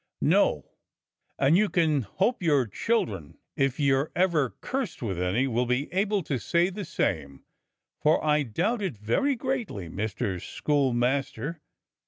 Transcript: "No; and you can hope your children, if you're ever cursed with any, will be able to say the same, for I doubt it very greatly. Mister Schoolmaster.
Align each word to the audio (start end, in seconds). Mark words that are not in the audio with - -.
"No; 0.23 0.65
and 1.37 1.55
you 1.55 1.69
can 1.69 2.01
hope 2.01 2.41
your 2.41 2.65
children, 2.65 3.37
if 3.55 3.79
you're 3.79 4.11
ever 4.15 4.49
cursed 4.59 5.03
with 5.03 5.21
any, 5.21 5.45
will 5.45 5.67
be 5.67 5.93
able 5.93 6.23
to 6.23 6.39
say 6.39 6.71
the 6.71 6.85
same, 6.85 7.43
for 7.99 8.25
I 8.25 8.41
doubt 8.41 8.81
it 8.81 8.97
very 8.97 9.35
greatly. 9.35 9.89
Mister 9.89 10.39
Schoolmaster. 10.39 11.61